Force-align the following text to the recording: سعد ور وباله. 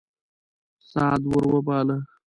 سعد 0.91 1.21
ور 1.31 1.43
وباله. 1.53 1.97